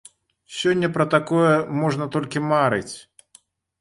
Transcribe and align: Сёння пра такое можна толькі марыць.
Сёння 0.59 0.87
пра 0.95 1.05
такое 1.15 1.53
можна 1.81 2.05
толькі 2.17 2.43
марыць. 2.53 2.95